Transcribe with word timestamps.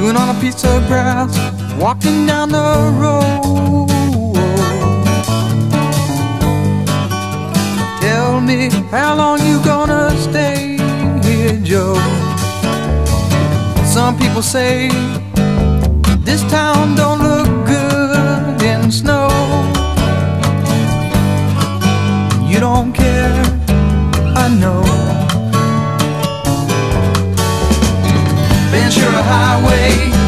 chewing 0.00 0.16
on 0.16 0.34
a 0.34 0.40
piece 0.40 0.64
of 0.64 0.86
grass, 0.86 1.30
walking 1.78 2.26
down 2.26 2.48
the 2.48 2.70
road. 3.02 3.88
Tell 8.00 8.40
me 8.40 8.70
how 8.90 9.14
long 9.16 9.40
you 9.46 9.62
gonna 9.62 10.10
stay 10.16 10.78
here, 11.22 11.56
Joe? 11.62 11.96
Some 13.84 14.16
people 14.16 14.42
say 14.42 14.88
this 16.24 16.42
town 16.50 16.94
don't 16.94 17.20
look 17.22 17.48
good 17.66 18.62
in 18.62 18.90
snow. 18.90 19.28
You 22.48 22.58
don't 22.60 22.92
care, 22.94 23.44
I 24.44 24.48
know. 24.60 24.89
Ventura 28.90 29.22
Highway 29.22 30.19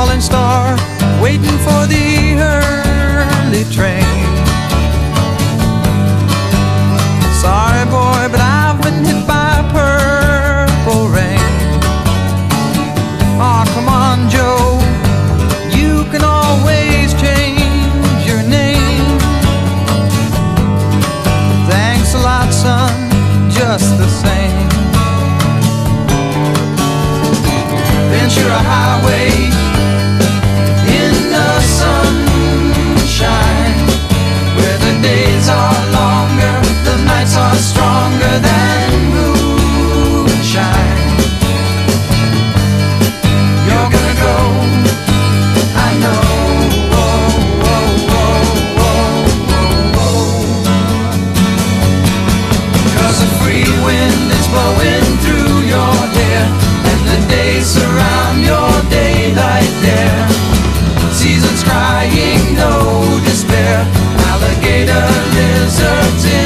Falling 0.00 0.22
star 0.22 0.78
Waiting 1.20 1.58
for 1.58 1.86
the 1.86 2.40
early 2.40 3.64
train. 3.64 4.00
Sorry 7.42 7.84
boy, 7.84 8.22
but 8.32 8.40
I've 8.40 8.80
been 8.80 9.04
hit 9.04 9.26
by 9.26 9.60
purple 9.76 11.08
rain. 11.08 11.52
Aw, 13.44 13.64
come 13.74 13.88
on 13.90 14.30
Joe. 14.30 14.80
You 15.78 16.10
can 16.10 16.24
always 16.24 17.12
change 17.20 18.24
your 18.26 18.42
name. 18.48 19.18
Thanks 21.68 22.14
a 22.14 22.20
lot 22.20 22.50
son, 22.54 23.10
just 23.50 23.98
the 23.98 24.08
same. 24.08 24.68
Ventura 28.10 28.60
Highway 28.72 29.49
deserved. 65.32 66.39